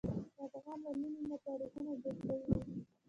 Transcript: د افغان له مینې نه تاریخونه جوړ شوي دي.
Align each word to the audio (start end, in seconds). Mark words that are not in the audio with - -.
د 0.37 0.39
افغان 0.57 0.77
له 0.85 0.91
مینې 0.99 1.21
نه 1.29 1.37
تاریخونه 1.47 1.91
جوړ 2.01 2.15
شوي 2.25 2.45
دي. 2.55 2.61